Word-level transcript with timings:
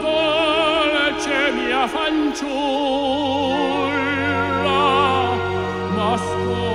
dolce 0.00 1.38
mia 1.52 1.86
fanciulla 1.86 2.52
nascosta 5.96 6.73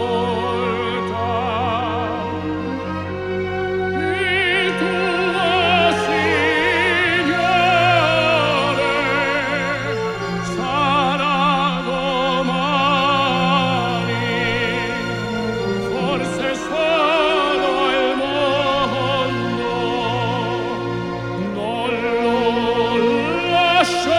Show! 23.89 24.18